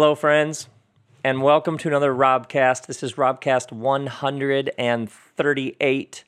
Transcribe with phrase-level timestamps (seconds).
[0.00, 0.68] Hello, friends,
[1.24, 2.86] and welcome to another Robcast.
[2.86, 6.24] This is Robcast 138,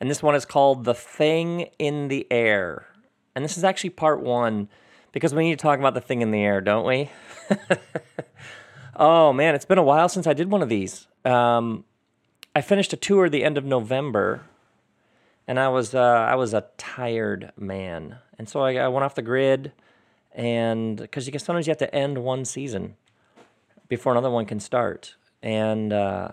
[0.00, 2.88] and this one is called The Thing in the Air.
[3.36, 4.68] And this is actually part one
[5.12, 7.12] because we need to talk about the thing in the air, don't we?
[8.96, 11.06] oh, man, it's been a while since I did one of these.
[11.24, 11.84] Um,
[12.56, 14.42] I finished a tour the end of November,
[15.46, 18.16] and I was, uh, I was a tired man.
[18.36, 19.70] And so I, I went off the grid,
[20.34, 22.96] and because sometimes you have to end one season
[23.92, 25.16] before another one can start.
[25.42, 26.30] And uh,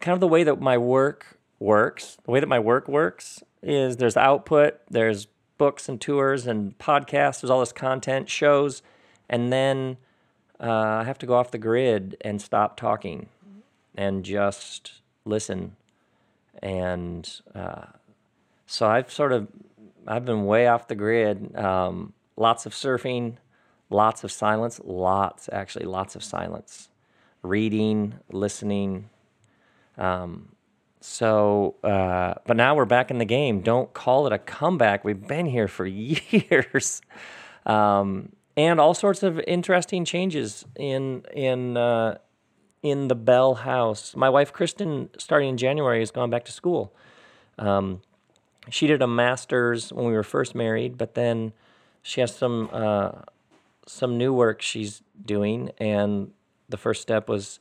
[0.00, 3.96] kind of the way that my work works, the way that my work works is
[3.96, 5.26] there's output, there's
[5.58, 8.80] books and tours and podcasts, there's all this content, shows,
[9.28, 9.96] and then
[10.60, 13.28] uh, I have to go off the grid and stop talking
[13.96, 15.74] and just listen.
[16.62, 17.86] And uh,
[18.66, 19.48] so I've sort of
[20.06, 21.56] I've been way off the grid.
[21.56, 23.38] Um, lots of surfing,
[23.92, 26.88] lots of silence, lots, actually, lots of silence.
[27.42, 29.10] Reading, listening.
[29.98, 30.52] Um,
[31.00, 33.60] so, uh, but now we're back in the game.
[33.60, 35.04] Don't call it a comeback.
[35.04, 37.02] We've been here for years.
[37.66, 42.18] Um, and all sorts of interesting changes in in uh,
[42.82, 44.14] in the Bell house.
[44.14, 46.94] My wife Kristen, starting in January, has gone back to school.
[47.58, 48.02] Um,
[48.70, 51.52] she did a master's when we were first married, but then
[52.02, 53.12] she has some uh,
[53.86, 56.32] some new work she's doing, and
[56.68, 57.60] the first step was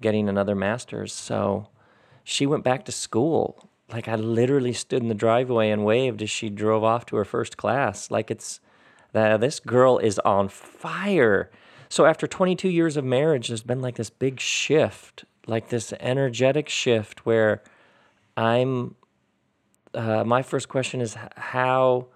[0.00, 1.12] getting another master's.
[1.12, 1.68] So
[2.24, 3.68] she went back to school.
[3.90, 7.24] Like I literally stood in the driveway and waved as she drove off to her
[7.24, 8.10] first class.
[8.10, 8.60] Like it's
[9.12, 11.50] that this girl is on fire.
[11.88, 16.68] So after 22 years of marriage, there's been like this big shift, like this energetic
[16.68, 17.62] shift where
[18.36, 18.96] I'm.
[19.94, 22.06] Uh, my first question is how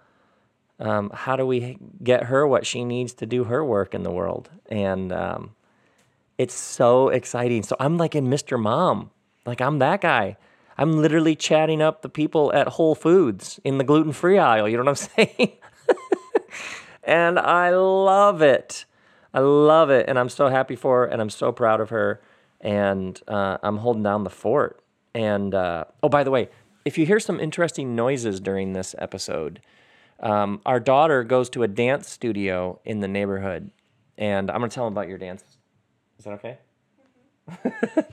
[0.79, 4.11] um, how do we get her what she needs to do her work in the
[4.11, 4.51] world?
[4.71, 5.55] And um,
[6.39, 7.63] it's so exciting.
[7.63, 8.61] So I'm like in Mr.
[8.61, 9.11] Mom,
[9.47, 10.37] like I'm that guy.
[10.79, 14.69] I'm literally chatting up the people at Whole Foods in the gluten free aisle.
[14.69, 15.53] You know what I'm saying?
[17.03, 18.85] and I love it.
[19.33, 20.07] I love it.
[20.09, 22.21] And I'm so happy for her and I'm so proud of her.
[22.61, 24.83] And uh, I'm holding down the fort.
[25.15, 26.51] And uh, oh, by the way,
[26.85, 29.61] if you hear some interesting noises during this episode,
[30.21, 33.71] um, our daughter goes to a dance studio in the neighborhood,
[34.17, 35.45] and I'm gonna tell them about your dance.
[36.19, 36.59] Is that okay?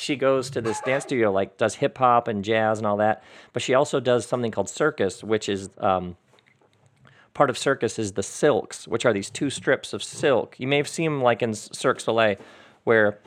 [0.00, 3.22] She goes to this dance studio, like does hip hop and jazz and all that,
[3.52, 6.16] but she also does something called circus, which is um,
[7.34, 10.58] part of circus is the silks, which are these two strips of silk.
[10.58, 12.36] You may have seen like in Cirque Soleil,
[12.84, 13.18] where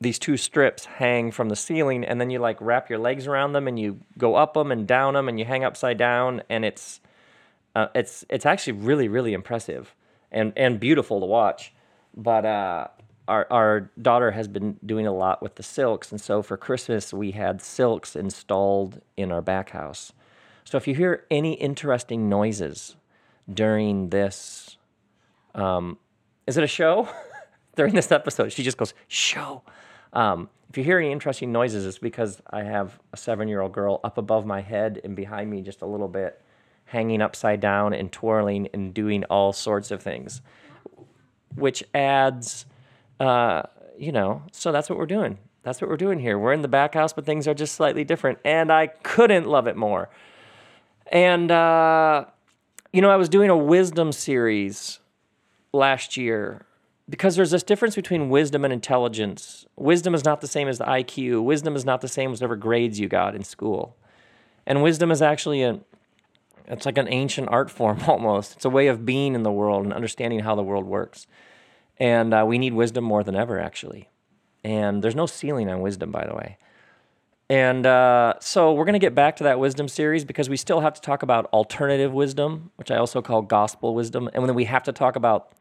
[0.00, 3.52] these two strips hang from the ceiling, and then you like wrap your legs around
[3.52, 6.64] them and you go up them and down them, and you hang upside down, and
[6.64, 7.02] it's
[7.78, 9.94] uh, it's it's actually really really impressive
[10.32, 11.72] and and beautiful to watch.
[12.16, 12.88] But uh,
[13.28, 17.14] our our daughter has been doing a lot with the silks, and so for Christmas
[17.14, 20.12] we had silks installed in our back house.
[20.64, 22.96] So if you hear any interesting noises
[23.52, 24.76] during this,
[25.54, 25.98] um,
[26.48, 27.08] is it a show?
[27.76, 29.62] during this episode, she just goes show.
[30.12, 34.18] Um, if you hear any interesting noises, it's because I have a seven-year-old girl up
[34.18, 36.42] above my head and behind me just a little bit
[36.88, 40.40] hanging upside down and twirling and doing all sorts of things,
[41.54, 42.66] which adds,
[43.20, 43.62] uh,
[43.98, 45.38] you know, so that's what we're doing.
[45.62, 46.38] That's what we're doing here.
[46.38, 48.38] We're in the back house, but things are just slightly different.
[48.44, 50.08] And I couldn't love it more.
[51.12, 52.24] And, uh,
[52.92, 55.00] you know, I was doing a wisdom series
[55.72, 56.64] last year
[57.10, 59.66] because there's this difference between wisdom and intelligence.
[59.76, 62.56] Wisdom is not the same as the IQ, wisdom is not the same as whatever
[62.56, 63.94] grades you got in school.
[64.66, 65.80] And wisdom is actually a,
[66.68, 68.56] it's like an ancient art form almost.
[68.56, 71.26] It's a way of being in the world and understanding how the world works.
[71.98, 74.08] And uh, we need wisdom more than ever, actually.
[74.62, 76.58] And there's no ceiling on wisdom, by the way.
[77.50, 80.80] And uh, so we're going to get back to that wisdom series because we still
[80.80, 84.64] have to talk about alternative wisdom, which I also call gospel wisdom, and then we
[84.64, 85.52] have to talk about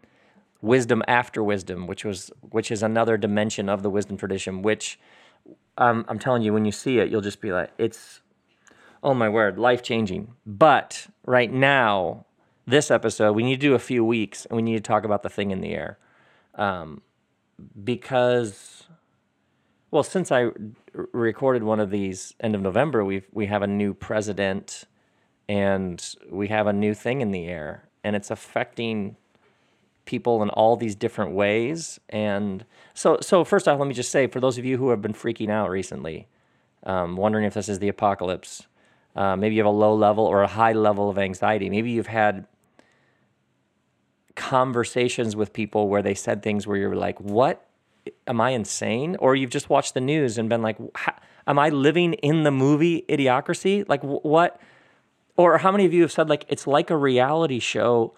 [0.61, 4.63] wisdom after wisdom, which was which is another dimension of the wisdom tradition.
[4.63, 4.99] Which
[5.77, 8.19] um, I'm telling you, when you see it, you'll just be like, it's
[9.03, 10.33] oh my word, life changing.
[10.45, 12.25] But right now,
[12.65, 15.23] this episode, we need to do a few weeks and we need to talk about
[15.23, 15.97] the thing in the air.
[16.55, 17.01] Um,
[17.83, 18.83] because,
[19.91, 20.53] well, since I r-
[20.93, 24.85] recorded one of these end of November, we we have a new president
[25.47, 29.15] and we have a new thing in the air and it's affecting
[30.05, 31.99] people in all these different ways.
[32.09, 35.01] And so, so first off, let me just say for those of you who have
[35.01, 36.27] been freaking out recently,
[36.83, 38.65] um, wondering if this is the apocalypse,
[39.15, 41.69] uh, maybe you have a low level or a high level of anxiety.
[41.69, 42.45] Maybe you've had
[44.35, 47.65] conversations with people where they said things where you're like, what?
[48.27, 49.17] Am I insane?
[49.19, 50.77] Or you've just watched the news and been like,
[51.47, 53.87] am I living in the movie Idiocracy?
[53.89, 54.61] Like, what?
[55.35, 58.13] Or how many of you have said, like, it's like a reality show,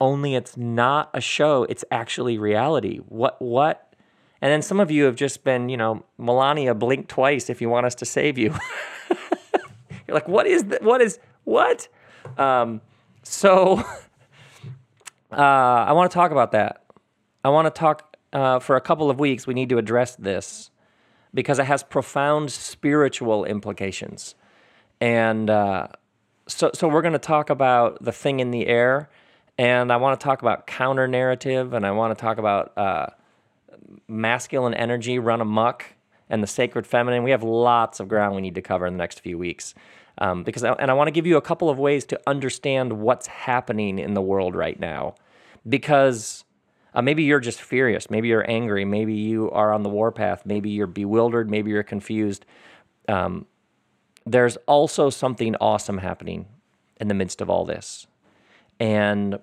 [0.00, 2.98] only it's not a show, it's actually reality?
[2.98, 3.40] What?
[3.40, 3.94] What?
[4.42, 7.68] And then some of you have just been, you know, Melania, blink twice if you
[7.68, 8.54] want us to save you.
[10.10, 10.82] You're like, what is that?
[10.82, 11.86] What is what?
[12.36, 12.80] Um,
[13.22, 13.78] so
[15.32, 16.82] uh, I want to talk about that.
[17.44, 19.46] I want to talk uh, for a couple of weeks.
[19.46, 20.72] We need to address this
[21.32, 24.34] because it has profound spiritual implications.
[25.00, 25.86] And uh,
[26.48, 29.10] so, so we're going to talk about the thing in the air,
[29.58, 33.06] and I want to talk about counter narrative, and I want to talk about uh,
[34.08, 35.84] masculine energy run amok
[36.28, 37.22] and the sacred feminine.
[37.22, 39.72] We have lots of ground we need to cover in the next few weeks.
[40.20, 42.92] Um, because I, and I want to give you a couple of ways to understand
[42.92, 45.14] what's happening in the world right now,
[45.66, 46.44] because
[46.92, 50.68] uh, maybe you're just furious, maybe you're angry, maybe you are on the warpath, maybe
[50.68, 52.44] you're bewildered, maybe you're confused.
[53.08, 53.46] Um,
[54.26, 56.46] there's also something awesome happening
[57.00, 58.06] in the midst of all this,
[58.78, 59.38] and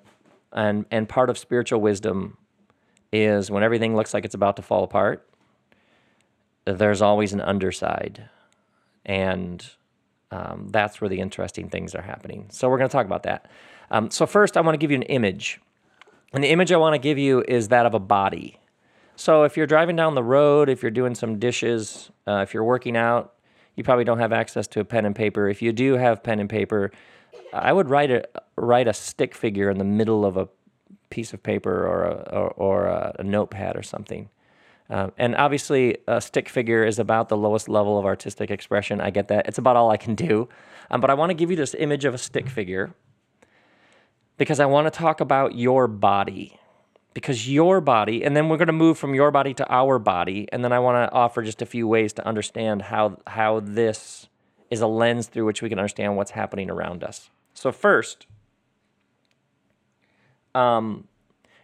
[0.51, 2.38] and and part of spiritual wisdom
[3.12, 5.27] is when everything looks like it's about to fall apart.
[6.65, 8.29] There's always an underside,
[9.06, 9.68] and
[10.31, 12.47] um, that's where the interesting things are happening.
[12.50, 13.50] So we're going to talk about that.
[13.89, 15.62] Um, so first, I want to give you an image,
[16.33, 18.59] and the image I want to give you is that of a body.
[19.15, 22.63] So if you're driving down the road, if you're doing some dishes, uh, if you're
[22.63, 23.33] working out,
[23.75, 25.47] you probably don't have access to a pen and paper.
[25.47, 26.91] If you do have pen and paper,
[27.53, 28.25] I would write a
[28.56, 30.50] write a stick figure in the middle of a
[31.09, 34.29] piece of paper or a, or, or a, a notepad or something.
[34.89, 39.01] Um, and obviously, a stick figure is about the lowest level of artistic expression.
[39.01, 39.48] I get that.
[39.48, 40.48] It's about all I can do.
[40.89, 42.94] Um, but I want to give you this image of a stick figure
[44.38, 46.57] because I want to talk about your body.
[47.13, 50.48] Because your body, and then we're going to move from your body to our body.
[50.51, 54.30] And then I want to offer just a few ways to understand how, how this
[54.69, 57.31] is a lens through which we can understand what's happening around us.
[57.56, 58.28] So, first,
[60.54, 61.07] um,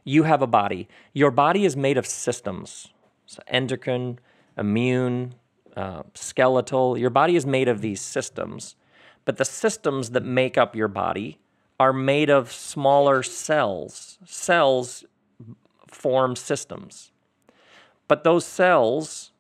[0.04, 0.88] you have a body.
[1.14, 2.93] Your body is made of systems.
[3.26, 4.20] So endocrine,
[4.58, 5.36] immune,
[5.76, 6.98] uh, skeletal.
[6.98, 8.76] Your body is made of these systems,
[9.26, 11.40] but the systems that make up your body
[11.80, 14.20] are made of smaller cells.
[14.26, 15.04] Cells
[15.88, 17.12] form systems,
[18.08, 19.32] but those cells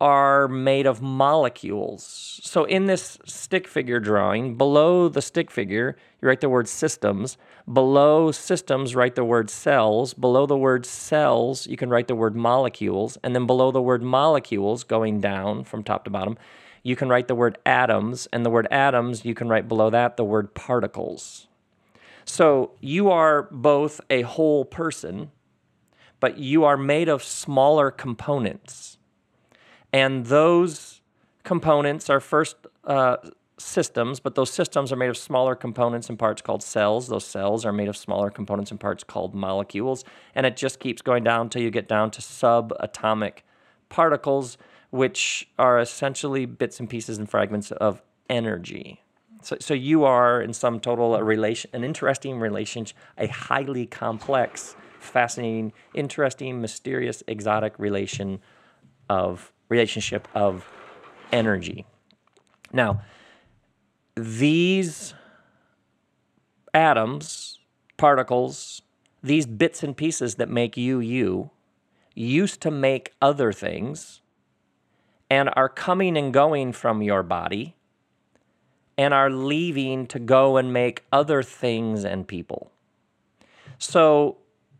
[0.00, 2.40] are made of molecules.
[2.42, 7.38] So in this stick figure drawing, below the stick figure, you write the word systems.
[7.70, 10.14] Below systems, write the word cells.
[10.14, 13.18] Below the word cells, you can write the word molecules.
[13.24, 16.38] And then below the word molecules, going down from top to bottom,
[16.84, 18.28] you can write the word atoms.
[18.32, 21.48] And the word atoms, you can write below that the word particles.
[22.24, 25.32] So you are both a whole person,
[26.20, 28.98] but you are made of smaller components.
[29.92, 31.00] And those
[31.42, 33.16] components are first uh,
[33.58, 37.08] systems, but those systems are made of smaller components and parts called cells.
[37.08, 40.04] Those cells are made of smaller components and parts called molecules.
[40.34, 43.38] And it just keeps going down until you get down to subatomic
[43.88, 44.58] particles,
[44.90, 49.02] which are essentially bits and pieces and fragments of energy.
[49.42, 54.74] So, so you are, in some total, a relation, an interesting relationship, a highly complex,
[54.98, 58.40] fascinating, interesting, mysterious, exotic relation
[59.08, 60.68] of relationship of
[61.32, 61.86] energy.
[62.72, 63.02] Now,
[64.16, 65.14] these
[66.72, 67.58] atoms,
[67.96, 68.82] particles,
[69.22, 71.50] these bits and pieces that make you you
[72.14, 74.22] used to make other things
[75.28, 77.76] and are coming and going from your body
[78.96, 82.70] and are leaving to go and make other things and people.
[83.78, 84.38] So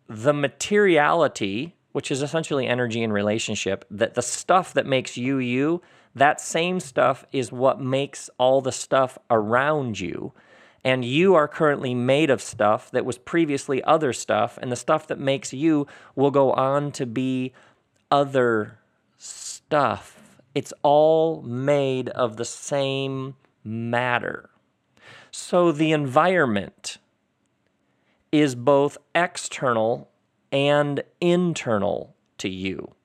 [0.08, 5.80] the materiality which is essentially energy and relationship, that the stuff that makes you you,
[6.16, 10.32] that same stuff is what makes all the stuff around you.
[10.82, 15.06] And you are currently made of stuff that was previously other stuff, and the stuff
[15.08, 17.52] that makes you will go on to be
[18.10, 18.78] other
[19.18, 20.40] stuff.
[20.54, 24.48] It's all made of the same matter.
[25.30, 26.96] So the environment
[28.32, 30.08] is both external
[30.50, 32.95] and internal to you.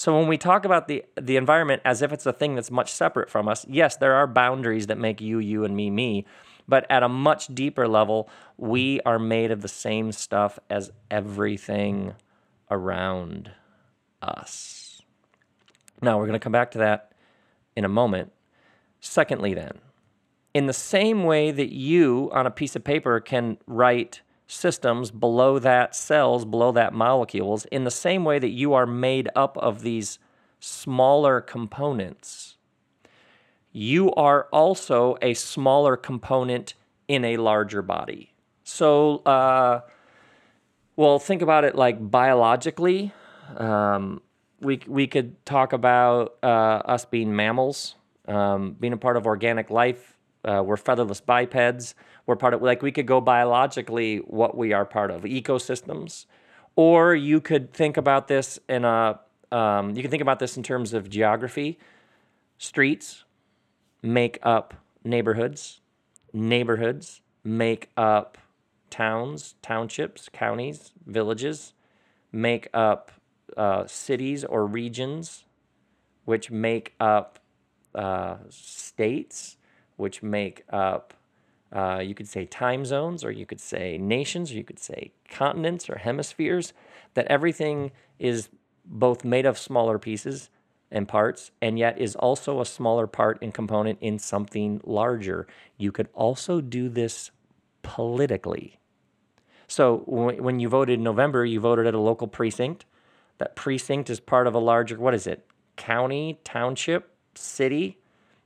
[0.00, 2.90] So when we talk about the the environment as if it's a thing that's much
[2.90, 6.24] separate from us, yes, there are boundaries that make you you and me me,
[6.66, 8.26] but at a much deeper level,
[8.56, 12.14] we are made of the same stuff as everything
[12.70, 13.50] around
[14.22, 15.02] us.
[16.00, 17.12] Now, we're going to come back to that
[17.76, 18.32] in a moment.
[19.00, 19.80] Secondly, then,
[20.54, 25.58] in the same way that you on a piece of paper can write systems, below
[25.58, 29.82] that cells, below that molecules, in the same way that you are made up of
[29.82, 30.18] these
[30.58, 32.56] smaller components,
[33.72, 36.74] you are also a smaller component
[37.06, 38.32] in a larger body.
[38.64, 39.80] So, uh,
[40.96, 43.12] well, think about it like biologically.
[43.56, 44.20] Um,
[44.60, 46.46] we, we could talk about uh,
[46.84, 47.94] us being mammals,
[48.28, 50.16] um, being a part of organic life.
[50.44, 51.94] Uh, we're featherless bipeds.
[52.30, 56.26] We're part of, like, we could go biologically what we are part of, ecosystems.
[56.76, 59.18] Or you could think about this in a,
[59.50, 61.76] um, you can think about this in terms of geography.
[62.56, 63.24] Streets
[64.00, 65.80] make up neighborhoods,
[66.32, 68.38] neighborhoods make up
[68.90, 71.72] towns, townships, counties, villages,
[72.30, 73.10] make up
[73.56, 75.46] uh, cities or regions,
[76.26, 77.40] which make up
[77.92, 79.56] uh, states,
[79.96, 81.12] which make up,
[81.72, 85.12] uh, you could say time zones, or you could say nations, or you could say
[85.28, 86.72] continents or hemispheres,
[87.14, 88.48] that everything is
[88.84, 90.50] both made of smaller pieces
[90.90, 95.46] and parts, and yet is also a smaller part and component in something larger.
[95.76, 97.30] You could also do this
[97.82, 98.80] politically.
[99.68, 102.86] So when you voted in November, you voted at a local precinct.
[103.38, 105.46] That precinct is part of a larger, what is it?
[105.76, 107.98] County, township, city,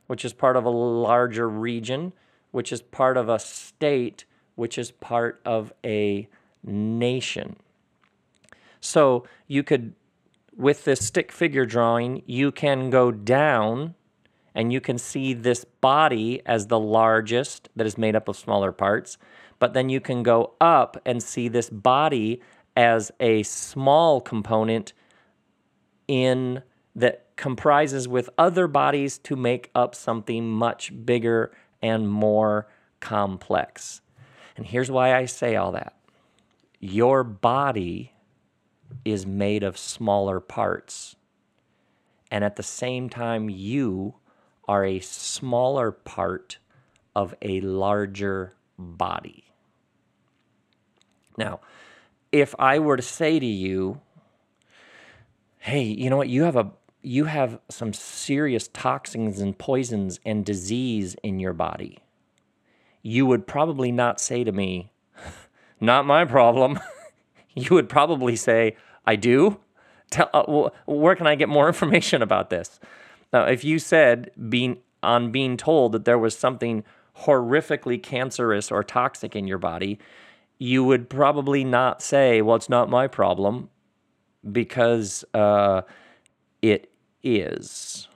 [0.05, 2.13] which is part of a larger region,
[2.55, 4.23] which is part of a state,
[4.55, 6.25] which is part of a
[6.63, 7.57] nation.
[8.79, 9.93] So you could,
[10.55, 13.93] with this stick figure drawing, you can go down
[14.55, 18.71] and you can see this body as the largest that is made up of smaller
[18.71, 19.17] parts.
[19.59, 22.41] But then you can go up and see this body
[22.77, 24.93] as a small component
[26.07, 26.63] in
[26.95, 31.51] that comprises with other bodies to make up something much bigger
[31.85, 32.67] and more
[32.99, 34.01] complex.
[34.57, 35.95] And here's why I say all that.
[36.79, 38.11] Your body
[39.03, 41.15] is made of smaller parts.
[42.31, 44.15] And at the same time, you
[44.67, 46.57] are a smaller part
[47.15, 49.43] of a larger body.
[51.37, 51.59] Now,
[52.31, 54.01] if I were to say to you,
[55.59, 56.71] hey, you know what, you have a
[57.05, 61.99] you have some serious toxins and poisons and disease in your body.
[63.03, 64.91] You would probably not say to me,
[65.79, 66.79] not my problem.
[67.55, 69.59] you would probably say, I do.
[70.09, 72.79] Tell, uh, where can I get more information about this?
[73.31, 76.83] Now, if you said being on being told that there was something
[77.19, 79.99] horrifically cancerous or toxic in your body,
[80.57, 83.69] you would probably not say, "Well, it's not my problem,"
[84.51, 85.81] because uh,
[86.61, 86.89] it
[87.25, 88.07] is.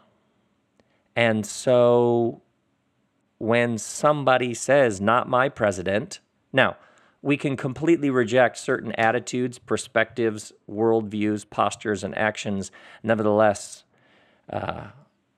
[1.15, 2.41] And so,
[3.39, 6.21] when somebody says, "Not my president,"
[6.53, 6.77] now
[7.21, 12.71] we can completely reject certain attitudes, perspectives, worldviews, postures, and actions.
[13.03, 13.83] Nevertheless,
[14.49, 14.87] uh,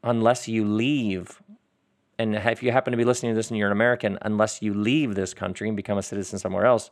[0.03, 1.41] unless you leave
[2.21, 4.75] and if you happen to be listening to this and you're an American, unless you
[4.75, 6.91] leave this country and become a citizen somewhere else,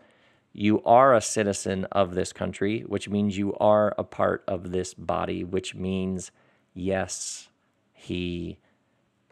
[0.53, 4.95] you are a citizen of this country, which means you are a part of this
[4.95, 6.31] body, which means,
[6.73, 7.49] yes,
[7.93, 8.57] he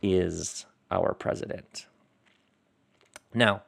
[0.01, 1.87] is our president.
[3.33, 3.63] Now,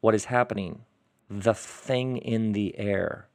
[0.00, 0.84] what is happening?
[1.30, 3.28] The thing in the air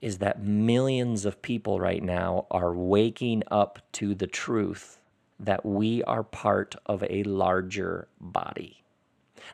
[0.00, 4.98] is that millions of people right now are waking up to the truth
[5.38, 8.82] that we are part of a larger body.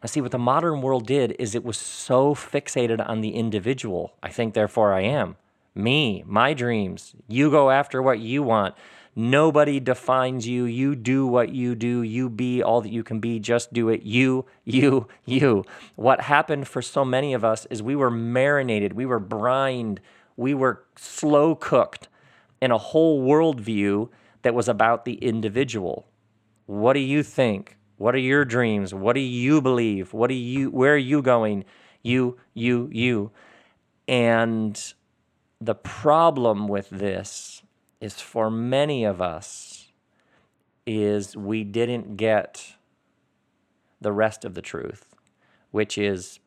[0.03, 4.15] Now, see, what the modern world did is it was so fixated on the individual.
[4.23, 5.37] I think, therefore, I am.
[5.77, 7.15] Me, my dreams.
[7.29, 8.75] You go after what you want.
[9.15, 10.65] Nobody defines you.
[10.65, 12.03] You do what you do.
[12.03, 13.39] You be all that you can be.
[13.39, 14.03] Just do it.
[14.03, 15.65] You, you, you.
[15.95, 20.01] What happened for so many of us is we were marinated, we were brined,
[20.37, 22.09] we were slow cooked
[22.61, 24.09] in a whole worldview
[24.43, 26.07] that was about the individual.
[26.67, 27.77] What do you think?
[27.97, 28.93] What are your dreams?
[28.93, 30.13] What do you believe?
[30.13, 31.65] What do you where are you going?
[32.03, 33.31] You, you, you.
[34.07, 34.95] And
[35.61, 37.63] the problem with this
[38.01, 39.89] is for many of us
[40.87, 42.75] is we didn't get
[44.01, 45.15] the rest of the truth,
[45.71, 46.39] which is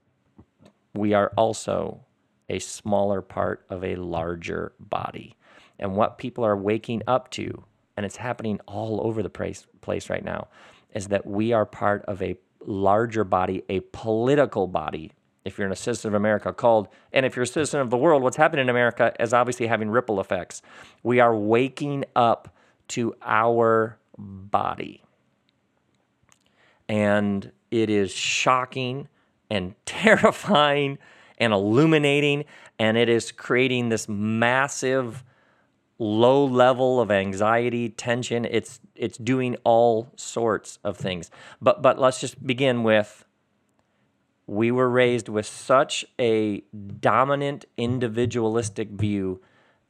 [0.93, 2.01] we are also
[2.47, 5.35] a smaller part of a larger body.
[5.77, 7.63] And what people are waking up to
[7.99, 9.67] and it's happening all over the place,
[10.09, 10.47] right now,
[10.93, 15.11] is that we are part of a larger body, a political body.
[15.49, 18.21] If you're a citizen of America, called, and if you're a citizen of the world,
[18.21, 20.61] what's happening in America is obviously having ripple effects.
[21.01, 22.55] We are waking up
[22.89, 25.03] to our body.
[26.87, 29.07] And it is shocking
[29.49, 30.99] and terrifying
[31.39, 32.45] and illuminating,
[32.77, 35.23] and it is creating this massive
[35.97, 38.45] low level of anxiety, tension.
[38.45, 41.31] It's it's doing all sorts of things.
[41.61, 43.25] But but let's just begin with
[44.49, 46.61] we were raised with such a
[46.99, 49.39] dominant individualistic view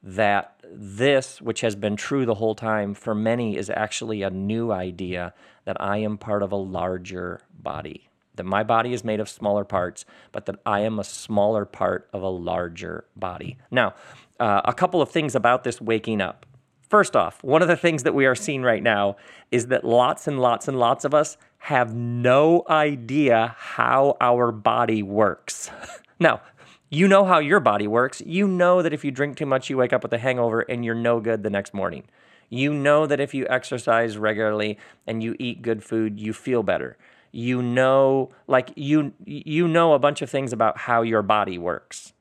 [0.04, 4.70] that this, which has been true the whole time for many, is actually a new
[4.70, 8.10] idea that I am part of a larger body.
[8.36, 12.10] That my body is made of smaller parts, but that I am a smaller part
[12.12, 13.58] of a larger body.
[13.72, 13.96] Now,
[14.42, 16.46] uh, a couple of things about this waking up.
[16.90, 19.16] First off, one of the things that we are seeing right now
[19.52, 25.04] is that lots and lots and lots of us have no idea how our body
[25.04, 25.70] works.
[26.20, 26.42] now,
[26.90, 28.22] you know how your body works.
[28.26, 30.84] You know that if you drink too much, you wake up with a hangover and
[30.84, 32.06] you're no good the next morning.
[32.50, 36.98] You know that if you exercise regularly and you eat good food, you feel better.
[37.32, 42.14] You know like you you know a bunch of things about how your body works.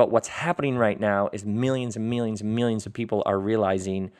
[0.00, 4.12] But what's happening right now is millions and millions and millions of people are realizing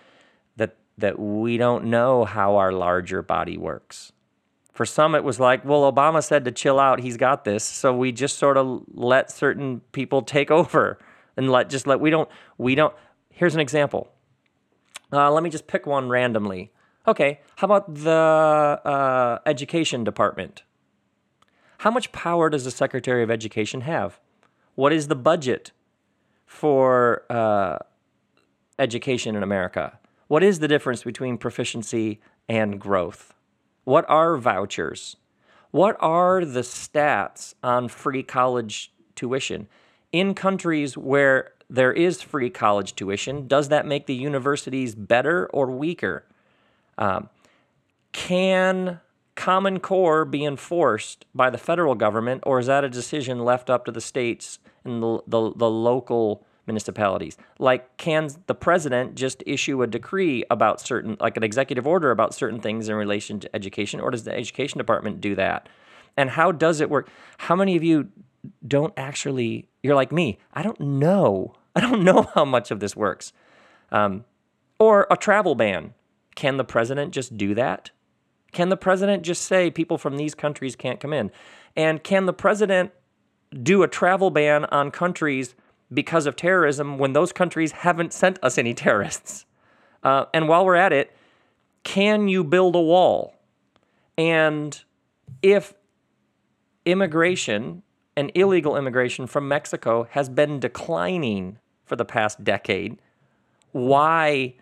[0.57, 4.13] that that we don't know how our larger body works.
[4.75, 7.65] For some, it was like, well, Obama said to chill out, he's got this.
[7.65, 10.99] So we just sort of let certain people take over
[11.35, 12.95] and let just let, we don't, we don't.
[13.31, 14.13] Here's an example.
[15.11, 16.73] Uh, let me just pick one randomly.
[17.09, 18.11] Okay, how about the
[18.85, 20.63] uh, education department?
[21.79, 24.21] How much power does the Secretary of Education have?
[24.81, 25.73] What is the budget
[26.47, 27.81] for uh,
[28.79, 29.99] education in America?
[30.27, 32.19] What is the difference between proficiency
[32.49, 33.35] and growth?
[33.85, 35.17] What are vouchers?
[35.71, 39.69] What are the stats on free college tuition?
[40.13, 45.71] In countries where there is free college tuition, does that make the universities better or
[45.71, 46.25] weaker?
[46.97, 47.29] Um,
[48.13, 49.01] can
[49.35, 53.85] Common Core be enforced by the federal government, or is that a decision left up
[53.85, 57.37] to the states and the, the, the local municipalities?
[57.59, 62.35] Like, can the president just issue a decree about certain, like an executive order about
[62.35, 65.69] certain things in relation to education, or does the education department do that?
[66.17, 67.09] And how does it work?
[67.39, 68.09] How many of you
[68.67, 71.55] don't actually, you're like me, I don't know.
[71.77, 73.33] I don't know how much of this works.
[73.93, 74.25] Um,
[74.79, 75.95] or a travel ban.
[76.35, 77.91] Can the president just do that?
[78.53, 81.31] Can the president just say people from these countries can't come in?
[81.77, 82.93] And can the president
[83.63, 85.55] do a travel ban on countries
[85.93, 89.47] because of terrorism when those countries haven't sent us any terrorists?
[90.03, 91.15] Uh, and while we're at it,
[91.83, 93.35] can you build a wall?
[94.17, 94.83] And
[95.43, 95.75] if
[96.87, 97.83] immigration
[98.17, 102.99] and illegal immigration from Mexico has been declining for the past decade,
[103.73, 104.55] why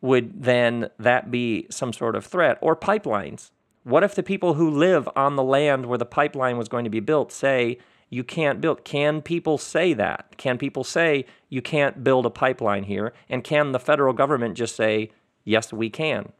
[0.00, 2.58] would then that be some sort of threat?
[2.60, 3.50] Or pipelines.
[3.84, 6.90] What if the people who live on the land where the pipeline was going to
[6.90, 7.78] be built say
[8.10, 8.84] you can't build?
[8.84, 10.36] Can people say that?
[10.36, 13.12] Can people say you can't build a pipeline here?
[13.28, 15.10] And can the federal government just say,
[15.44, 16.32] yes, we can?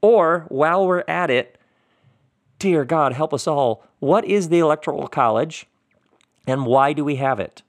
[0.00, 1.58] Or while we're at it,
[2.58, 5.66] dear God, help us all, what is the Electoral College
[6.46, 7.62] and why do we have it?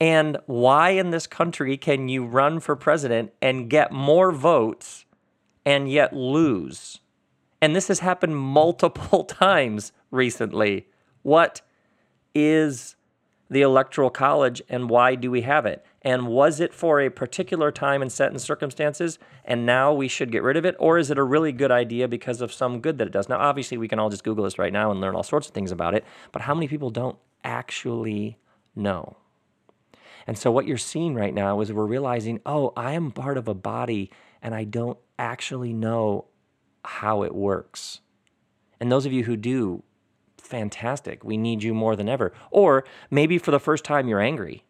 [0.00, 5.04] And why in this country can you run for president and get more votes
[5.66, 7.00] and yet lose?
[7.60, 10.86] And this has happened multiple times recently.
[11.22, 11.60] What
[12.34, 12.96] is
[13.50, 15.84] the Electoral College and why do we have it?
[16.02, 20.32] And was it for a particular time and set in circumstances and now we should
[20.32, 20.76] get rid of it?
[20.78, 23.28] Or is it a really good idea because of some good that it does?
[23.28, 25.52] Now, obviously, we can all just Google this right now and learn all sorts of
[25.52, 28.38] things about it, but how many people don't actually
[28.74, 29.16] know?
[30.30, 33.48] And so what you're seeing right now is we're realizing, oh, I am part of
[33.48, 36.26] a body and I don't actually know
[36.84, 38.00] how it works.
[38.78, 39.82] And those of you who do,
[40.38, 41.24] fantastic.
[41.24, 42.32] We need you more than ever.
[42.52, 44.62] Or maybe for the first time you're angry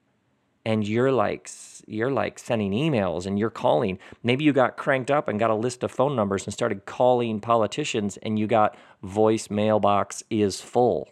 [0.65, 1.51] and you're like
[1.87, 3.99] you're like sending emails and you're calling.
[4.23, 7.39] Maybe you got cranked up and got a list of phone numbers and started calling
[7.39, 11.11] politicians and you got voice mailbox is full.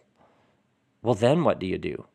[1.02, 2.06] Well, then what do you do?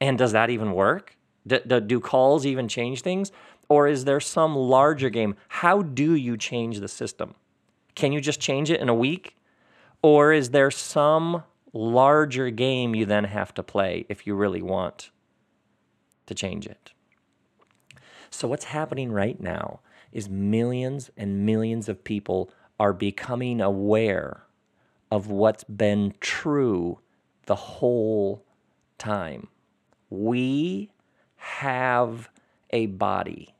[0.00, 1.16] And does that even work?
[1.46, 3.32] Do, do, do calls even change things?
[3.68, 5.34] Or is there some larger game?
[5.48, 7.34] How do you change the system?
[7.94, 9.36] Can you just change it in a week?
[10.02, 15.10] Or is there some larger game you then have to play if you really want
[16.26, 16.92] to change it?
[18.30, 22.50] So, what's happening right now is millions and millions of people
[22.80, 24.44] are becoming aware
[25.10, 26.98] of what's been true
[27.46, 28.44] the whole
[28.98, 29.48] time.
[30.08, 30.91] We
[31.42, 32.30] have
[32.70, 33.52] a body.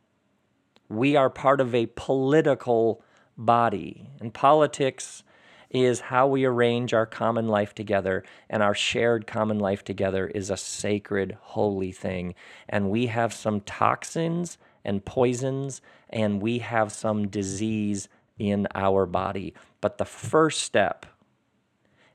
[0.88, 3.02] We are part of a political
[3.36, 4.08] body.
[4.20, 5.24] And politics
[5.68, 10.48] is how we arrange our common life together, and our shared common life together is
[10.48, 12.36] a sacred, holy thing.
[12.68, 19.54] And we have some toxins and poisons, and we have some disease in our body.
[19.80, 21.04] But the first step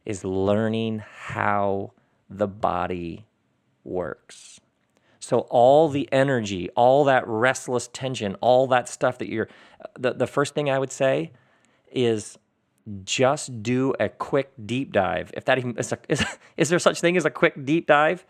[0.05, 1.91] is learning how
[2.29, 3.25] the body
[3.83, 4.61] works.
[5.27, 9.49] So all the energy, all that restless tension, all that stuff that you're
[9.99, 11.33] the, the first thing I would say
[11.91, 12.37] is
[13.03, 15.31] just do a quick deep dive.
[15.35, 16.23] If that even is, a, is,
[16.55, 18.25] is there such thing as a quick deep dive?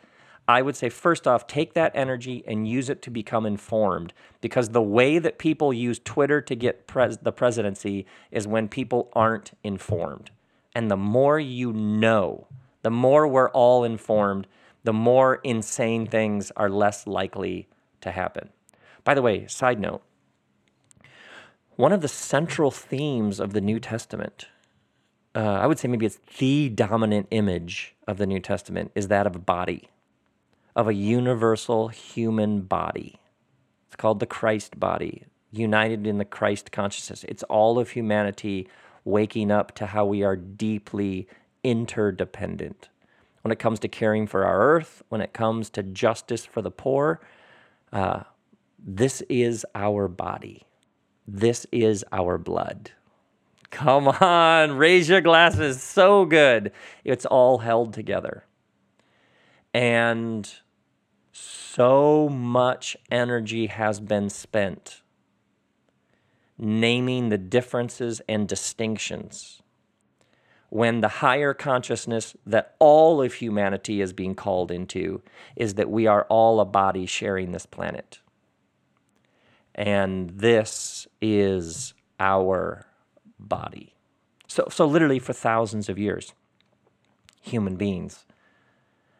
[0.47, 4.69] I would say first off, take that energy and use it to become informed because
[4.69, 9.51] the way that people use Twitter to get pres- the presidency is when people aren't
[9.63, 10.31] informed.
[10.73, 12.47] And the more you know,
[12.81, 14.47] the more we're all informed,
[14.87, 17.67] the more insane things are less likely
[17.99, 18.47] to happen.
[19.03, 20.01] By the way, side note,
[21.75, 24.47] one of the central themes of the New Testament,
[25.35, 29.27] uh, I would say maybe it's the dominant image of the New Testament, is that
[29.27, 29.89] of a body,
[30.73, 33.19] of a universal human body.
[33.87, 37.25] It's called the Christ body, united in the Christ consciousness.
[37.25, 38.69] It's all of humanity
[39.03, 41.27] waking up to how we are deeply
[41.61, 42.87] interdependent.
[43.47, 46.69] When it comes to caring for our earth, when it comes to justice for the
[46.69, 47.21] poor,
[47.93, 48.23] uh,
[48.77, 50.63] this is our body.
[51.25, 52.91] This is our blood.
[53.69, 55.81] Come on, raise your glasses.
[55.81, 56.73] So good.
[57.05, 58.43] It's all held together.
[59.73, 60.53] And
[61.31, 65.03] so much energy has been spent
[66.57, 69.61] naming the differences and distinctions
[70.69, 75.21] when the higher consciousness that all of humanity is being called into
[75.55, 78.19] is that we are all a body sharing this planet.
[79.73, 82.87] And this is our
[83.39, 83.93] body.
[84.47, 86.33] So, so literally, for thousands of years,
[87.41, 88.25] human beings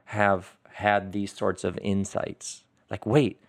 [0.05, 2.63] have had these sorts of insights.
[2.89, 3.41] Like, wait,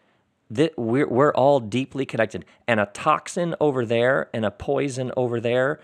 [0.55, 2.45] th- we're, we're all deeply connected.
[2.67, 5.81] And a toxin over there and a poison over there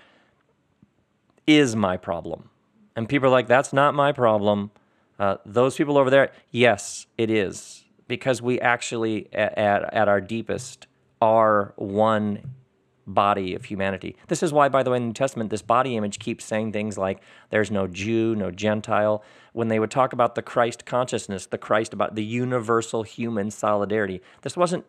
[1.46, 2.50] is my problem.
[2.96, 4.70] And people are like, that's not my problem.
[5.18, 7.84] Uh, those people over there, yes, it is.
[8.06, 10.86] Because we actually, at, at, at our deepest,
[11.20, 12.54] are one
[13.06, 14.16] body of humanity.
[14.28, 16.72] This is why, by the way, in the New Testament, this body image keeps saying
[16.72, 19.22] things like there's no Jew, no Gentile.
[19.52, 24.20] When they would talk about the Christ consciousness, the Christ about the universal human solidarity,
[24.42, 24.84] this wasn't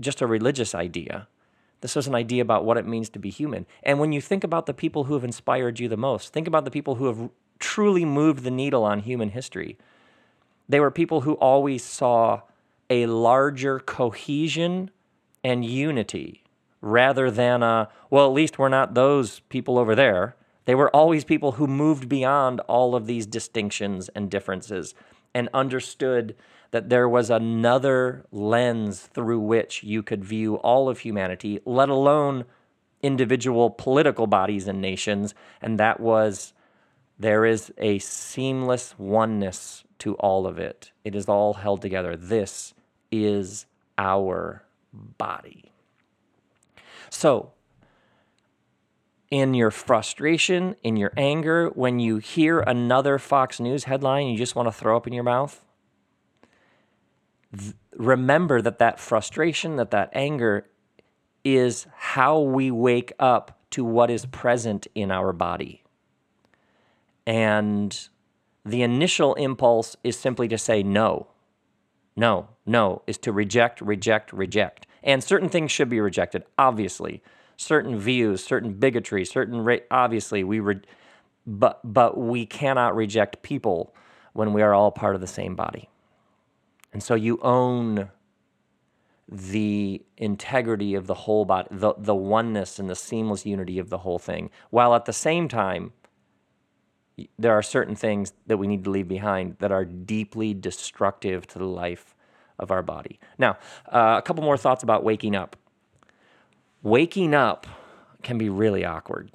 [0.00, 1.28] just a religious idea.
[1.84, 3.66] This was an idea about what it means to be human.
[3.82, 6.64] And when you think about the people who have inspired you the most, think about
[6.64, 9.76] the people who have truly moved the needle on human history.
[10.66, 12.40] They were people who always saw
[12.88, 14.92] a larger cohesion
[15.44, 16.42] and unity
[16.80, 20.36] rather than, a, well, at least we're not those people over there.
[20.64, 24.94] They were always people who moved beyond all of these distinctions and differences
[25.34, 26.34] and understood
[26.74, 32.44] that there was another lens through which you could view all of humanity, let alone
[33.00, 35.36] individual political bodies and nations.
[35.62, 36.52] And that was
[37.16, 40.90] there is a seamless oneness to all of it.
[41.04, 42.16] It is all held together.
[42.16, 42.74] This
[43.12, 45.70] is our body.
[47.08, 47.52] So,
[49.30, 54.56] in your frustration, in your anger, when you hear another Fox News headline, you just
[54.56, 55.64] want to throw up in your mouth,
[57.96, 60.66] remember that that frustration, that that anger
[61.44, 65.82] is how we wake up to what is present in our body.
[67.26, 68.08] And
[68.64, 71.28] the initial impulse is simply to say no.
[72.16, 74.86] No, no, is to reject, reject, reject.
[75.02, 77.22] And certain things should be rejected, obviously.
[77.56, 80.80] Certain views, certain bigotry, certain ra- obviously we re-
[81.46, 83.94] but but we cannot reject people
[84.32, 85.88] when we are all part of the same body.
[86.94, 88.08] And so you own
[89.28, 93.98] the integrity of the whole body, the, the oneness and the seamless unity of the
[93.98, 95.92] whole thing, while at the same time,
[97.38, 101.58] there are certain things that we need to leave behind that are deeply destructive to
[101.58, 102.14] the life
[102.58, 103.18] of our body.
[103.38, 103.58] Now,
[103.90, 105.56] uh, a couple more thoughts about waking up.
[106.82, 107.66] Waking up
[108.22, 109.32] can be really awkward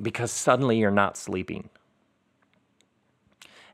[0.00, 1.68] because suddenly you're not sleeping.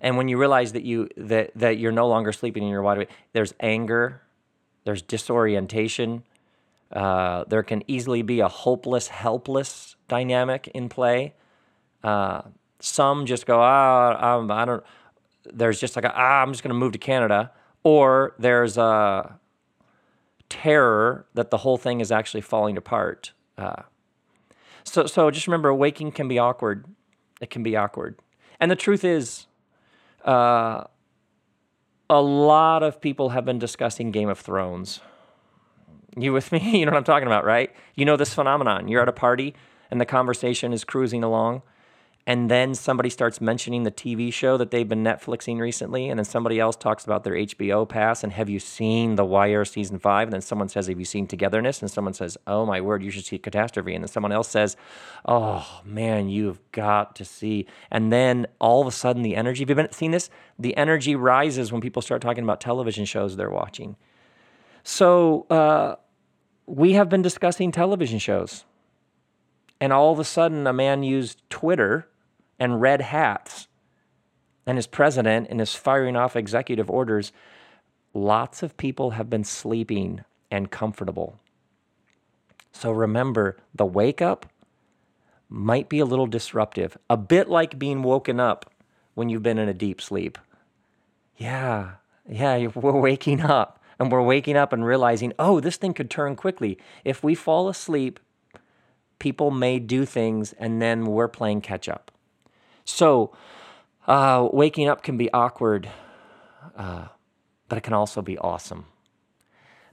[0.01, 2.97] And when you realize that you that that you're no longer sleeping and you're wide
[2.97, 4.23] awake, there's anger,
[4.85, 6.23] there's disorientation.
[6.93, 11.35] Uh, there can easily be a hopeless, helpless dynamic in play.
[12.03, 12.43] Uh,
[12.81, 14.83] some just go, ah, um, I don't.
[15.45, 19.39] There's just like, a, ah, I'm just going to move to Canada or there's a
[20.49, 23.33] terror that the whole thing is actually falling apart.
[23.57, 23.83] Uh,
[24.85, 26.85] So, so just remember, waking can be awkward.
[27.41, 28.19] It can be awkward.
[28.59, 29.47] And the truth is,
[30.25, 30.85] uh,
[32.09, 35.01] a lot of people have been discussing Game of Thrones.
[36.17, 36.59] You with me?
[36.79, 37.73] You know what I'm talking about, right?
[37.95, 38.89] You know this phenomenon.
[38.89, 39.55] You're at a party
[39.91, 41.63] and the conversation is cruising along
[42.31, 46.25] and then somebody starts mentioning the TV show that they've been Netflixing recently, and then
[46.25, 50.29] somebody else talks about their HBO pass, and have you seen The Wire season five?
[50.29, 51.83] And then someone says, Have you seen Togetherness?
[51.83, 53.97] And someone says, Oh my word, you should see Catastrophe.
[53.97, 54.77] And then someone else says,
[55.27, 57.67] Oh man, you've got to see.
[57.91, 60.31] And then all of a sudden, the energy, have you been seen this?
[60.57, 63.97] The energy rises when people start talking about television shows they're watching.
[64.85, 65.97] So uh,
[66.67, 68.67] we have been discussing television shows.
[69.81, 72.07] And all of a sudden, a man used Twitter
[72.61, 73.67] and red hats
[74.67, 77.33] and is president and is firing off executive orders.
[78.15, 80.21] Lots of people have been sleeping
[80.51, 81.41] and comfortable.
[82.73, 84.47] So remember, the wake up
[85.49, 88.73] might be a little disruptive, a bit like being woken up
[89.15, 90.39] when you've been in a deep sleep.
[91.37, 91.93] Yeah,
[92.29, 96.37] yeah, we're waking up and we're waking up and realizing, oh, this thing could turn
[96.37, 96.79] quickly.
[97.05, 98.21] If we fall asleep,
[99.19, 102.11] people may do things and then we're playing catch up.
[102.91, 103.33] So,
[104.07, 105.89] uh, waking up can be awkward,
[106.77, 107.07] uh,
[107.69, 108.87] but it can also be awesome.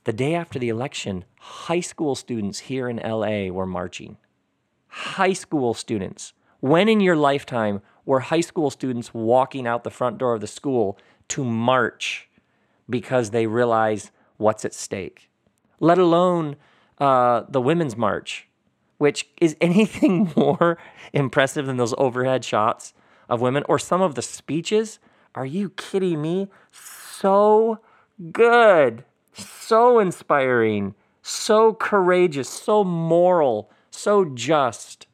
[0.05, 4.17] The day after the election, high school students here in LA were marching.
[4.87, 6.33] High school students.
[6.59, 10.47] When in your lifetime were high school students walking out the front door of the
[10.47, 12.29] school to march
[12.89, 15.29] because they realize what's at stake?
[15.79, 16.55] Let alone
[16.99, 18.47] uh, the Women's March
[18.97, 20.77] which is anything more
[21.13, 22.93] impressive than those overhead shots
[23.29, 24.99] of women or some of the speeches.
[25.35, 26.47] Are you kidding me?
[26.71, 27.79] So
[28.31, 35.07] good, so inspiring, so courageous, so moral, so just.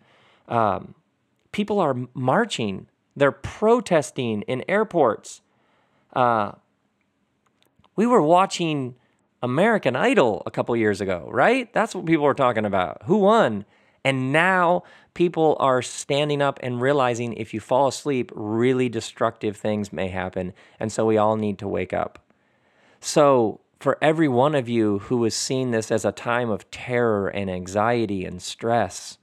[0.47, 0.95] Um,
[1.51, 5.41] people are marching, they're protesting in airports.
[6.13, 6.53] Uh,
[7.95, 8.95] we were watching
[9.43, 11.71] American Idol a couple years ago, right?
[11.73, 13.03] That's what people were talking about.
[13.05, 13.65] Who won?
[14.05, 19.93] And now people are standing up and realizing if you fall asleep, really destructive things
[19.93, 20.53] may happen.
[20.79, 22.19] And so we all need to wake up.
[23.01, 27.27] So, for every one of you who has seen this as a time of terror
[27.27, 29.17] and anxiety and stress,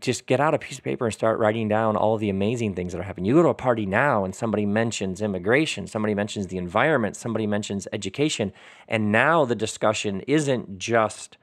[0.00, 2.92] just get out a piece of paper and start writing down all the amazing things
[2.92, 3.26] that are happening.
[3.26, 7.46] You go to a party now and somebody mentions immigration, somebody mentions the environment, somebody
[7.46, 8.52] mentions education,
[8.88, 11.36] and now the discussion isn't just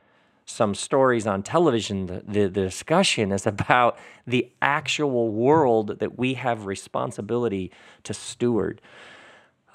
[0.45, 2.07] some stories on television.
[2.07, 7.71] The, the, the discussion is about the actual world that we have responsibility
[8.03, 8.81] to steward.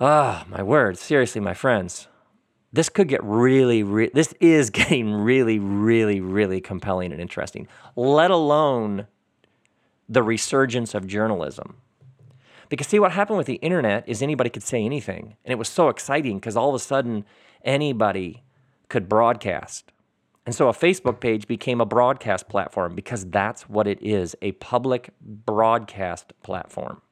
[0.01, 0.99] Ah, oh, my word.
[0.99, 2.09] Seriously, my friends
[2.73, 8.31] this could get really, re- this is getting really, really, really compelling and interesting, let
[8.31, 9.07] alone
[10.09, 11.77] the resurgence of journalism.
[12.69, 15.37] Because, see, what happened with the internet is anybody could say anything.
[15.45, 17.25] And it was so exciting because all of a sudden
[17.65, 18.43] anybody
[18.89, 19.93] could broadcast.
[20.45, 24.53] And so a Facebook page became a broadcast platform because that's what it is a
[24.53, 27.03] public broadcast platform.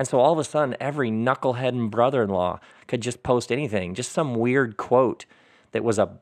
[0.00, 3.52] And so all of a sudden, every knucklehead and brother in law could just post
[3.52, 5.26] anything, just some weird quote
[5.72, 6.16] that was a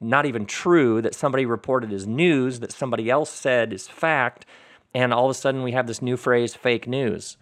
[0.00, 4.46] not even true that somebody reported as news that somebody else said is fact
[4.94, 7.36] and all of a sudden we have this new phrase fake news.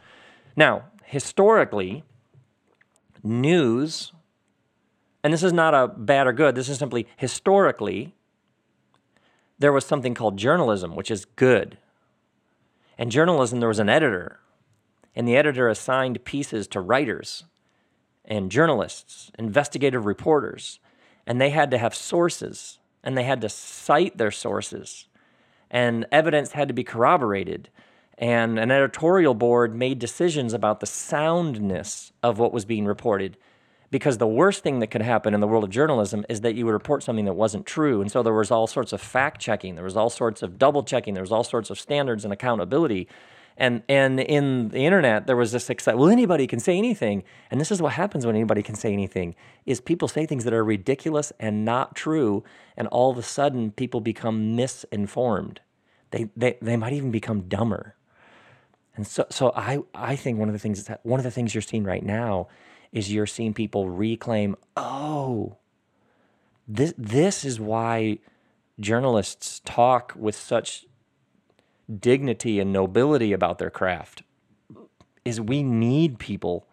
[0.57, 2.03] Now historically
[3.23, 4.13] news
[5.23, 8.13] and this is not a bad or good this is simply historically
[9.61, 11.79] there was something called journalism which is good.
[12.99, 14.41] And journalism there was an editor
[15.17, 17.45] and the editor assigned pieces to writers
[18.27, 20.79] and journalists, investigative reporters,
[21.27, 25.07] and they had to have sources and they had to cite their sources,
[25.71, 27.71] and evidence had to be corroborated.
[28.19, 33.37] And an editorial board made decisions about the soundness of what was being reported.
[33.93, 36.65] Because the worst thing that could happen in the world of journalism is that you
[36.67, 38.01] would report something that wasn't true.
[38.01, 40.83] And so there was all sorts of fact checking, there was all sorts of double
[40.83, 43.07] checking, there was all sorts of standards and accountability
[43.57, 46.01] and and in the internet, there was this excitement.
[46.01, 49.35] Well, anybody can say anything, and this is what happens when anybody can say anything:
[49.65, 52.45] is people say things that are ridiculous and not true,
[52.77, 55.61] and all of a sudden, people become misinformed.
[56.11, 57.95] They they they might even become dumber.
[58.95, 61.55] And so so I I think one of the things that one of the things
[61.55, 62.49] you're seeing right now
[62.93, 64.57] is you're seeing people reclaim.
[64.77, 65.57] Oh,
[66.69, 68.19] this this is why
[68.81, 70.87] journalists talk with such
[72.01, 74.23] dignity and nobility about their craft
[75.25, 76.67] is we need people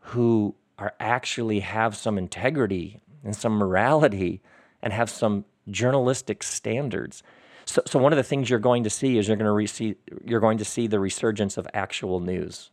[0.00, 4.40] who are actually have some integrity and some morality
[4.82, 7.22] and have some journalistic standards
[7.66, 9.96] So, so one of the things you're going to see is you're going to receive,
[10.24, 12.70] you're going to see the resurgence of actual news.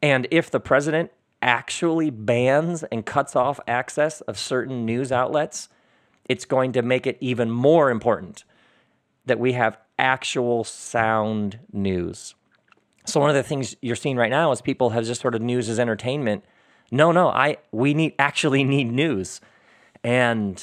[0.00, 1.10] And if the president
[1.42, 5.68] actually bans and cuts off access of certain news outlets,
[6.28, 8.44] it's going to make it even more important
[9.26, 12.34] that we have actual sound news.
[13.04, 15.42] So one of the things you're seeing right now is people have just sort of
[15.42, 16.44] news as entertainment.
[16.90, 19.40] No, no, I we need actually need news,
[20.02, 20.62] and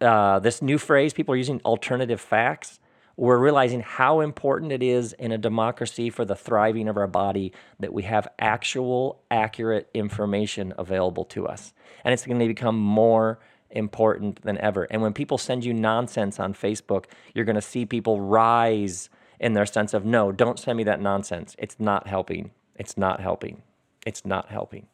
[0.00, 2.80] uh, this new phrase people are using alternative facts.
[3.16, 7.52] We're realizing how important it is in a democracy for the thriving of our body
[7.80, 11.72] that we have actual, accurate information available to us,
[12.04, 14.84] and it's going to become more important than ever.
[14.90, 19.52] And when people send you nonsense on Facebook, you're going to see people rise in
[19.52, 21.54] their sense of, no, don't send me that nonsense.
[21.58, 22.50] It's not helping.
[22.76, 23.62] It's not helping.
[24.06, 24.86] It's not helping.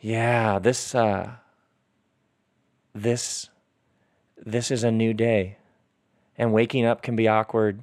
[0.00, 1.32] Yeah, this, uh,
[2.94, 3.48] this,
[4.36, 5.56] this is a new day.
[6.36, 7.80] And waking up can be awkward,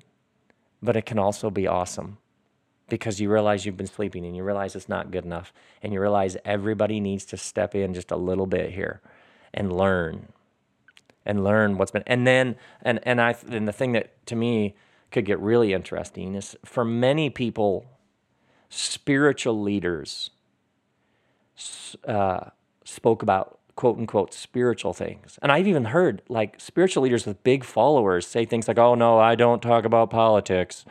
[0.81, 2.17] but it can also be awesome
[2.87, 5.51] because you realize you've been sleeping and you realize it's not good enough.
[5.81, 9.01] And you realize everybody needs to step in just a little bit here
[9.55, 10.27] and learn
[11.25, 14.75] and learn what's been and then and and I and the thing that to me
[15.11, 17.85] could get really interesting is for many people
[18.69, 20.29] spiritual leaders
[22.07, 22.49] uh,
[22.83, 25.39] spoke about quote unquote spiritual things.
[25.41, 29.17] And I've even heard like spiritual leaders with big followers say things like oh no
[29.19, 30.85] I don't talk about politics.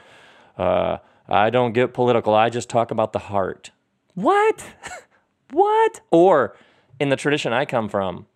[0.57, 0.98] Uh,
[1.29, 2.35] I don't get political.
[2.35, 3.70] I just talk about the heart.
[4.14, 4.64] What?
[5.50, 6.00] What?
[6.11, 6.57] Or
[6.98, 8.27] in the tradition I come from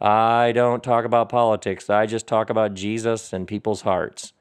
[0.00, 1.90] I don't talk about politics.
[1.90, 4.32] I just talk about Jesus and people's hearts.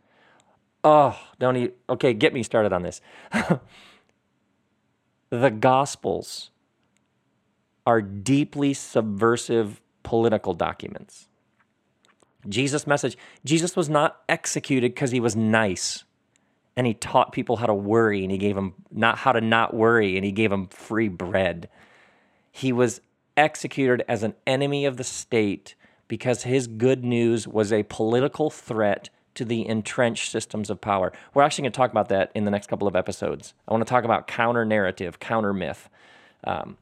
[0.83, 1.75] Oh, don't eat.
[1.89, 3.01] Okay, get me started on this.
[5.29, 6.51] the Gospels
[7.85, 11.27] are deeply subversive political documents.
[12.47, 16.03] Jesus' message Jesus was not executed because he was nice
[16.75, 19.73] and he taught people how to worry and he gave them not how to not
[19.73, 21.67] worry and he gave them free bread.
[22.51, 23.01] He was
[23.37, 25.75] executed as an enemy of the state
[26.07, 31.13] because his good news was a political threat to the entrenched systems of power.
[31.33, 33.53] We're actually going to talk about that in the next couple of episodes.
[33.67, 35.89] I want to talk about counter narrative, counter myth,
[36.43, 36.77] um,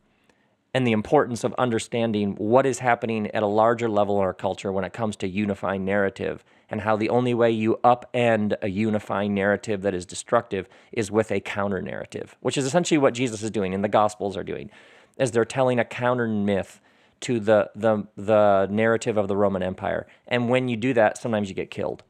[0.74, 4.72] and the importance of understanding what is happening at a larger level in our culture
[4.72, 9.34] when it comes to unifying narrative, and how the only way you upend a unifying
[9.34, 13.52] narrative that is destructive is with a counter narrative, which is essentially what Jesus is
[13.52, 14.70] doing and the Gospels are doing
[15.18, 16.82] as they're telling a counter myth
[17.22, 20.06] to the, the, the narrative of the Roman Empire.
[20.28, 22.04] And when you do that, sometimes you get killed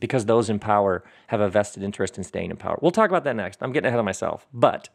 [0.00, 2.78] because those in power have a vested interest in staying in power.
[2.80, 3.62] We'll talk about that next.
[3.62, 4.46] I'm getting ahead of myself.
[4.52, 4.88] But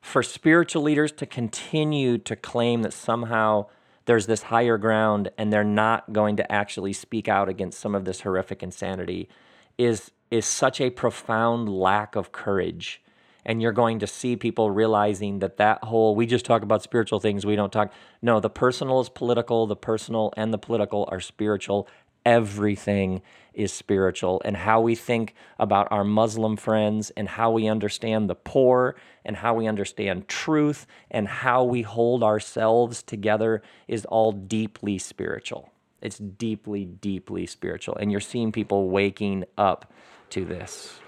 [0.00, 3.66] for spiritual leaders to continue to claim that somehow
[4.04, 8.04] there's this higher ground and they're not going to actually speak out against some of
[8.04, 9.28] this horrific insanity
[9.76, 13.02] is is such a profound lack of courage
[13.48, 17.18] and you're going to see people realizing that that whole we just talk about spiritual
[17.18, 21.20] things we don't talk no the personal is political the personal and the political are
[21.20, 21.88] spiritual.
[22.26, 23.22] Everything
[23.54, 24.42] is spiritual.
[24.44, 29.36] And how we think about our muslim friends and how we understand the poor and
[29.36, 35.72] how we understand truth and how we hold ourselves together is all deeply spiritual.
[36.00, 37.96] It's deeply deeply spiritual.
[37.96, 39.92] And you're seeing people waking up
[40.30, 41.00] to this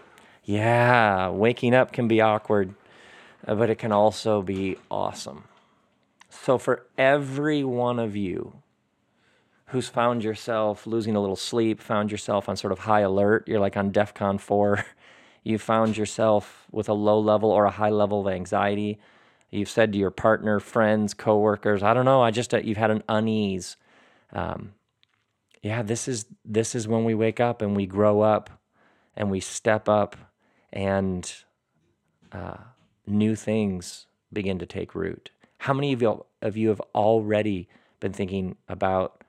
[0.45, 2.75] yeah, waking up can be awkward,
[3.47, 5.45] uh, but it can also be awesome.
[6.29, 8.55] So, for every one of you
[9.67, 13.61] who's found yourself losing a little sleep, found yourself on sort of high alert, you're
[13.61, 14.85] like on DEF CON 4,
[15.45, 18.99] you found yourself with a low level or a high level of anxiety,
[19.51, 22.91] you've said to your partner, friends, coworkers, I don't know, I just, uh, you've had
[22.91, 23.77] an unease.
[24.33, 24.73] Um,
[25.63, 28.51] yeah, this is this is when we wake up and we grow up
[29.15, 30.17] and we step up
[30.73, 31.33] and
[32.33, 32.57] uh,
[33.07, 35.31] new things begin to take root.
[35.59, 39.25] How many of you, of you have already been thinking about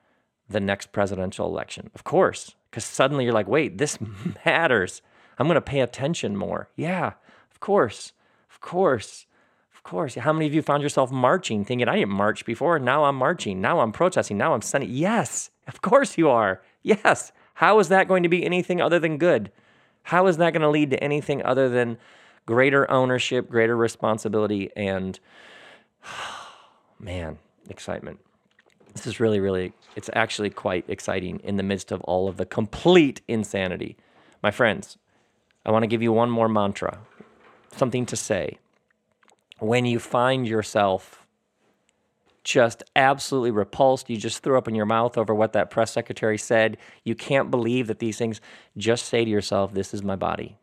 [0.50, 1.90] the next presidential election?
[1.96, 3.98] Of course, because suddenly you're like, wait, this
[4.46, 5.02] matters.
[5.38, 6.70] I'm going to pay attention more.
[6.76, 7.14] Yeah,
[7.52, 8.14] of course,
[8.50, 9.26] of course,
[9.74, 10.16] of course.
[10.16, 13.60] How many of you found yourself marching, thinking, I didn't march before, now I'm marching,
[13.60, 14.92] now I'm protesting, now I'm sending?
[14.92, 16.62] Yes, of course you are.
[16.84, 17.32] Yes.
[17.56, 19.52] How is that going to be anything other than good?
[20.04, 21.98] How is that going to lead to anything other than
[22.46, 25.20] greater ownership, greater responsibility, and
[27.00, 27.38] man,
[27.70, 28.20] excitement?
[28.94, 32.46] This is really, really, it's actually quite exciting in the midst of all of the
[32.46, 33.96] complete insanity.
[34.44, 34.98] My friends,
[35.66, 37.00] I want to give you one more mantra,
[37.76, 38.58] something to say.
[39.60, 41.21] When you find yourself
[42.44, 44.10] just absolutely repulsed.
[44.10, 46.78] You just threw up in your mouth over what that press secretary said.
[47.04, 48.42] You can't believe that these things.
[48.78, 50.58] Just say to yourself, This is my body.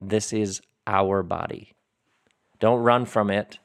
[0.00, 1.74] This is our body.
[2.58, 3.58] Don't run from it.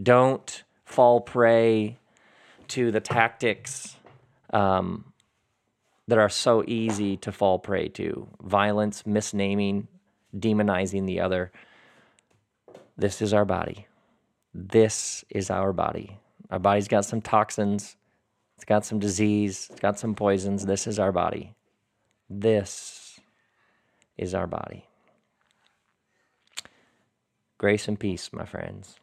[0.00, 1.98] Don't fall prey
[2.68, 3.96] to the tactics
[4.52, 5.12] um,
[6.06, 9.86] that are so easy to fall prey to violence, misnaming,
[10.36, 11.50] demonizing the other.
[12.96, 13.86] This is our body.
[14.54, 16.18] This is our body.
[16.50, 17.96] Our body's got some toxins,
[18.56, 20.66] it's got some disease, it's got some poisons.
[20.66, 21.54] This is our body.
[22.28, 23.18] This
[24.18, 24.86] is our body.
[27.56, 28.99] Grace and peace, my friends.